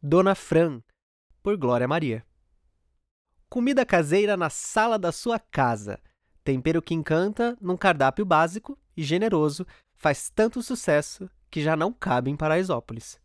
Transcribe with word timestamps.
Dona 0.00 0.36
Fran, 0.36 0.80
por 1.42 1.56
Glória 1.56 1.88
Maria. 1.88 2.24
Comida 3.48 3.84
caseira 3.84 4.36
na 4.36 4.48
sala 4.48 4.96
da 4.96 5.10
sua 5.10 5.40
casa. 5.40 5.98
Tempero 6.44 6.80
que 6.80 6.94
encanta 6.94 7.58
num 7.60 7.76
cardápio 7.76 8.24
básico 8.24 8.78
e 8.96 9.02
generoso 9.02 9.66
faz 9.96 10.30
tanto 10.30 10.62
sucesso 10.62 11.28
que 11.50 11.60
já 11.60 11.74
não 11.74 11.92
cabe 11.92 12.30
em 12.30 12.36
Paraisópolis. 12.36 13.18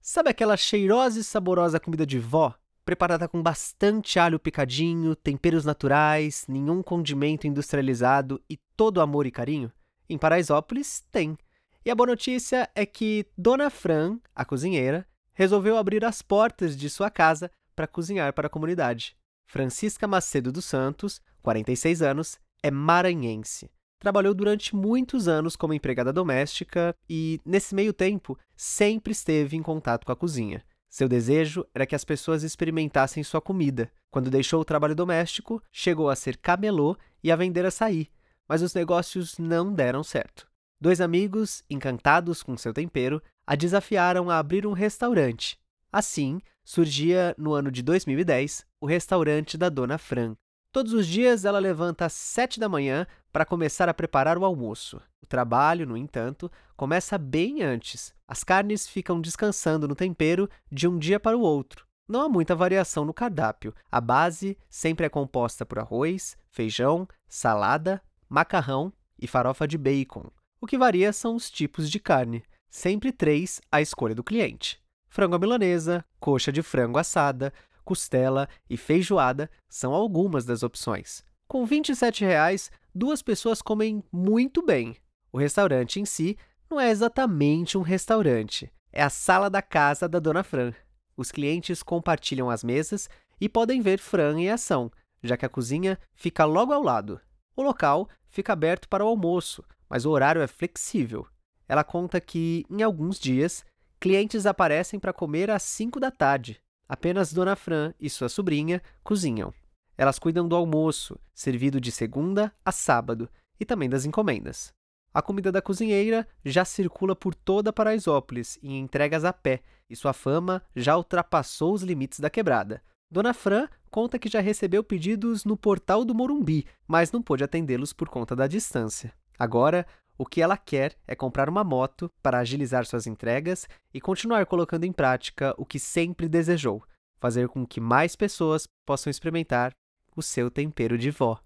Sabe 0.00 0.30
aquela 0.30 0.56
cheirosa 0.56 1.18
e 1.18 1.24
saborosa 1.24 1.80
comida 1.80 2.06
de 2.06 2.20
vó? 2.20 2.54
Preparada 2.84 3.26
com 3.26 3.42
bastante 3.42 4.16
alho 4.20 4.38
picadinho, 4.38 5.16
temperos 5.16 5.64
naturais, 5.64 6.44
nenhum 6.46 6.80
condimento 6.80 7.48
industrializado 7.48 8.40
e 8.48 8.56
todo 8.76 9.00
amor 9.00 9.26
e 9.26 9.32
carinho? 9.32 9.72
Em 10.08 10.16
Paraisópolis 10.16 11.02
tem. 11.10 11.36
E 11.84 11.90
a 11.90 11.94
boa 11.94 12.06
notícia 12.06 12.70
é 12.72 12.86
que 12.86 13.26
Dona 13.36 13.68
Fran, 13.68 14.20
a 14.32 14.44
cozinheira, 14.44 15.09
resolveu 15.40 15.78
abrir 15.78 16.04
as 16.04 16.20
portas 16.20 16.76
de 16.76 16.90
sua 16.90 17.08
casa 17.08 17.50
para 17.74 17.86
cozinhar 17.86 18.30
para 18.34 18.46
a 18.46 18.50
comunidade. 18.50 19.16
Francisca 19.46 20.06
Macedo 20.06 20.52
dos 20.52 20.66
Santos, 20.66 21.18
46 21.40 22.02
anos, 22.02 22.38
é 22.62 22.70
maranhense. 22.70 23.70
Trabalhou 23.98 24.34
durante 24.34 24.76
muitos 24.76 25.28
anos 25.28 25.56
como 25.56 25.72
empregada 25.72 26.12
doméstica 26.12 26.94
e, 27.08 27.40
nesse 27.42 27.74
meio 27.74 27.94
tempo, 27.94 28.38
sempre 28.54 29.12
esteve 29.12 29.56
em 29.56 29.62
contato 29.62 30.04
com 30.04 30.12
a 30.12 30.16
cozinha. 30.16 30.62
Seu 30.90 31.08
desejo 31.08 31.66
era 31.74 31.86
que 31.86 31.94
as 31.94 32.04
pessoas 32.04 32.42
experimentassem 32.42 33.22
sua 33.22 33.40
comida. 33.40 33.90
Quando 34.10 34.28
deixou 34.28 34.60
o 34.60 34.64
trabalho 34.64 34.94
doméstico, 34.94 35.62
chegou 35.72 36.10
a 36.10 36.16
ser 36.16 36.36
camelô 36.36 36.98
e 37.24 37.32
a 37.32 37.36
vender 37.36 37.64
açaí, 37.64 38.10
mas 38.46 38.60
os 38.60 38.74
negócios 38.74 39.38
não 39.38 39.72
deram 39.72 40.04
certo. 40.04 40.50
Dois 40.78 41.00
amigos, 41.00 41.62
encantados 41.68 42.42
com 42.42 42.58
seu 42.58 42.74
tempero, 42.74 43.22
a 43.50 43.56
desafiaram 43.56 44.30
a 44.30 44.38
abrir 44.38 44.64
um 44.64 44.72
restaurante. 44.72 45.58
Assim, 45.92 46.40
surgia, 46.62 47.34
no 47.36 47.52
ano 47.52 47.68
de 47.68 47.82
2010, 47.82 48.64
o 48.80 48.86
restaurante 48.86 49.58
da 49.58 49.68
Dona 49.68 49.98
Fran. 49.98 50.36
Todos 50.70 50.92
os 50.92 51.04
dias 51.04 51.44
ela 51.44 51.58
levanta 51.58 52.04
às 52.04 52.12
sete 52.12 52.60
da 52.60 52.68
manhã 52.68 53.08
para 53.32 53.44
começar 53.44 53.88
a 53.88 53.94
preparar 53.94 54.38
o 54.38 54.44
almoço. 54.44 55.02
O 55.20 55.26
trabalho, 55.26 55.84
no 55.84 55.96
entanto, 55.96 56.48
começa 56.76 57.18
bem 57.18 57.60
antes. 57.60 58.14
As 58.28 58.44
carnes 58.44 58.86
ficam 58.86 59.20
descansando 59.20 59.88
no 59.88 59.96
tempero 59.96 60.48
de 60.70 60.86
um 60.86 60.96
dia 60.96 61.18
para 61.18 61.36
o 61.36 61.40
outro. 61.40 61.84
Não 62.08 62.20
há 62.20 62.28
muita 62.28 62.54
variação 62.54 63.04
no 63.04 63.12
cardápio. 63.12 63.74
A 63.90 64.00
base 64.00 64.56
sempre 64.68 65.06
é 65.06 65.08
composta 65.08 65.66
por 65.66 65.80
arroz, 65.80 66.36
feijão, 66.52 67.04
salada, 67.26 68.00
macarrão 68.28 68.92
e 69.18 69.26
farofa 69.26 69.66
de 69.66 69.76
bacon. 69.76 70.30
O 70.60 70.68
que 70.68 70.78
varia 70.78 71.12
são 71.12 71.34
os 71.34 71.50
tipos 71.50 71.90
de 71.90 71.98
carne 71.98 72.44
sempre 72.70 73.12
três 73.12 73.60
à 73.70 73.80
escolha 73.80 74.14
do 74.14 74.24
cliente. 74.24 74.80
Frango 75.08 75.34
à 75.34 75.38
milanesa, 75.38 76.04
coxa 76.20 76.52
de 76.52 76.62
frango 76.62 76.98
assada, 76.98 77.52
costela 77.84 78.48
e 78.68 78.76
feijoada 78.76 79.50
são 79.68 79.92
algumas 79.92 80.44
das 80.44 80.62
opções. 80.62 81.24
Com 81.48 81.66
27 81.66 82.24
reais, 82.24 82.70
duas 82.94 83.20
pessoas 83.20 83.60
comem 83.60 84.04
muito 84.12 84.64
bem. 84.64 84.96
O 85.32 85.38
restaurante 85.38 85.98
em 85.98 86.04
si 86.04 86.38
não 86.70 86.80
é 86.80 86.90
exatamente 86.90 87.76
um 87.76 87.82
restaurante, 87.82 88.72
é 88.92 89.02
a 89.02 89.10
sala 89.10 89.50
da 89.50 89.60
casa 89.60 90.08
da 90.08 90.20
Dona 90.20 90.44
Fran. 90.44 90.72
Os 91.16 91.32
clientes 91.32 91.82
compartilham 91.82 92.48
as 92.48 92.62
mesas 92.62 93.08
e 93.40 93.48
podem 93.48 93.80
ver 93.80 93.98
Fran 93.98 94.38
em 94.38 94.50
ação, 94.50 94.90
já 95.22 95.36
que 95.36 95.44
a 95.44 95.48
cozinha 95.48 95.98
fica 96.14 96.44
logo 96.44 96.72
ao 96.72 96.82
lado. 96.82 97.20
O 97.56 97.62
local 97.62 98.08
fica 98.28 98.52
aberto 98.52 98.88
para 98.88 99.04
o 99.04 99.08
almoço, 99.08 99.64
mas 99.88 100.04
o 100.04 100.10
horário 100.10 100.40
é 100.40 100.46
flexível. 100.46 101.26
Ela 101.70 101.84
conta 101.84 102.20
que, 102.20 102.66
em 102.68 102.82
alguns 102.82 103.16
dias, 103.16 103.64
clientes 104.00 104.44
aparecem 104.44 104.98
para 104.98 105.12
comer 105.12 105.52
às 105.52 105.62
5 105.62 106.00
da 106.00 106.10
tarde. 106.10 106.60
Apenas 106.88 107.32
Dona 107.32 107.54
Fran 107.54 107.94
e 108.00 108.10
sua 108.10 108.28
sobrinha 108.28 108.82
cozinham. 109.04 109.54
Elas 109.96 110.18
cuidam 110.18 110.48
do 110.48 110.56
almoço, 110.56 111.16
servido 111.32 111.80
de 111.80 111.92
segunda 111.92 112.52
a 112.64 112.72
sábado, 112.72 113.30
e 113.60 113.64
também 113.64 113.88
das 113.88 114.04
encomendas. 114.04 114.72
A 115.14 115.22
comida 115.22 115.52
da 115.52 115.62
cozinheira 115.62 116.26
já 116.44 116.64
circula 116.64 117.14
por 117.14 117.36
toda 117.36 117.72
Paraisópolis 117.72 118.58
em 118.60 118.80
entregas 118.80 119.24
a 119.24 119.32
pé, 119.32 119.62
e 119.88 119.94
sua 119.94 120.12
fama 120.12 120.64
já 120.74 120.96
ultrapassou 120.96 121.72
os 121.72 121.84
limites 121.84 122.18
da 122.18 122.28
quebrada. 122.28 122.82
Dona 123.08 123.32
Fran 123.32 123.68
conta 123.92 124.18
que 124.18 124.28
já 124.28 124.40
recebeu 124.40 124.82
pedidos 124.82 125.44
no 125.44 125.56
portal 125.56 126.04
do 126.04 126.16
Morumbi, 126.16 126.66
mas 126.88 127.12
não 127.12 127.22
pôde 127.22 127.44
atendê-los 127.44 127.92
por 127.92 128.08
conta 128.08 128.34
da 128.34 128.48
distância. 128.48 129.12
Agora, 129.38 129.86
o 130.20 130.26
que 130.26 130.42
ela 130.42 130.58
quer 130.58 130.98
é 131.06 131.16
comprar 131.16 131.48
uma 131.48 131.64
moto 131.64 132.12
para 132.22 132.40
agilizar 132.40 132.84
suas 132.84 133.06
entregas 133.06 133.66
e 133.94 134.02
continuar 134.02 134.44
colocando 134.44 134.84
em 134.84 134.92
prática 134.92 135.54
o 135.56 135.64
que 135.64 135.78
sempre 135.78 136.28
desejou: 136.28 136.84
fazer 137.18 137.48
com 137.48 137.66
que 137.66 137.80
mais 137.80 138.14
pessoas 138.14 138.68
possam 138.84 139.10
experimentar 139.10 139.72
o 140.14 140.20
seu 140.20 140.50
tempero 140.50 140.98
de 140.98 141.10
vó. 141.10 141.40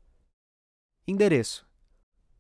Endereço: 1.07 1.65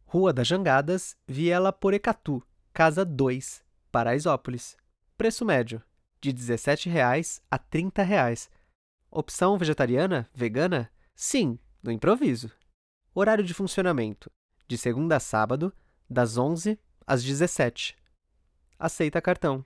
Rua 0.04 0.32
das 0.32 0.48
Jangadas, 0.48 1.16
Viela 1.24 1.72
Porecatu, 1.72 2.42
Casa 2.72 3.04
2, 3.04 3.64
Paraisópolis. 3.92 4.76
Preço 5.16 5.44
médio: 5.44 5.80
de 6.20 6.30
R$ 6.30 6.36
17,00 6.36 7.42
a 7.48 7.54
R$ 7.54 7.62
30,00. 7.70 8.50
Opção 9.08 9.56
vegetariana, 9.56 10.28
vegana? 10.34 10.90
Sim, 11.14 11.60
no 11.80 11.92
improviso. 11.92 12.50
Horário 13.14 13.44
de 13.44 13.54
funcionamento: 13.54 14.28
de 14.66 14.76
segunda 14.76 15.18
a 15.18 15.20
sábado, 15.20 15.72
das 16.08 16.36
11 16.36 16.78
às 17.06 17.22
17. 17.22 17.96
Aceita 18.78 19.20
cartão. 19.20 19.64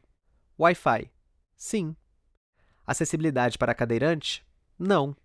Wi-Fi? 0.58 1.10
Sim. 1.56 1.96
Acessibilidade 2.86 3.58
para 3.58 3.74
cadeirante? 3.74 4.46
Não. 4.78 5.16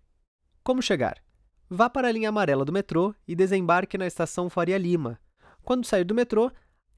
Como 0.62 0.82
chegar? 0.82 1.22
Vá 1.68 1.88
para 1.88 2.08
a 2.08 2.12
linha 2.12 2.28
amarela 2.28 2.64
do 2.64 2.72
metrô 2.72 3.14
e 3.26 3.34
desembarque 3.34 3.96
na 3.96 4.06
estação 4.06 4.50
Faria 4.50 4.78
Lima. 4.78 5.18
Quando 5.62 5.86
sair 5.86 6.04
do 6.04 6.14
metrô, 6.14 6.52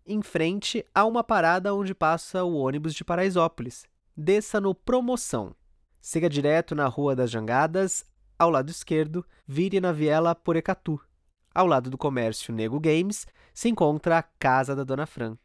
em 0.04 0.22
frente 0.22 0.84
há 0.94 1.04
uma 1.04 1.22
parada 1.22 1.74
onde 1.74 1.94
passa 1.94 2.44
o 2.44 2.54
ônibus 2.54 2.94
de 2.94 3.04
Paraisópolis. 3.04 3.84
Desça 4.16 4.60
no 4.60 4.74
Promoção. 4.74 5.54
Siga 6.00 6.28
direto 6.28 6.74
na 6.74 6.86
Rua 6.86 7.16
das 7.16 7.30
Jangadas, 7.30 8.04
ao 8.38 8.50
lado 8.50 8.70
esquerdo, 8.70 9.24
vire 9.46 9.80
na 9.80 9.92
Viela 9.92 10.34
Porecatu. 10.34 11.00
Ao 11.56 11.66
lado 11.66 11.88
do 11.88 11.96
comércio 11.96 12.52
Nego 12.52 12.78
Games 12.78 13.26
se 13.54 13.70
encontra 13.70 14.18
a 14.18 14.22
Casa 14.22 14.76
da 14.76 14.84
Dona 14.84 15.06
Fran. 15.06 15.38